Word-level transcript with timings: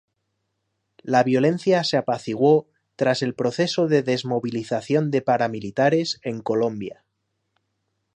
La 1.03 1.23
violencia 1.23 1.83
se 1.83 1.95
apaciguó 1.95 2.65
tras 2.95 3.21
el 3.21 3.35
proceso 3.35 3.87
de 3.87 4.01
desmovilización 4.01 5.11
de 5.11 5.21
paramilitares 5.21 6.19
en 6.23 6.41
Colombia. 6.41 7.03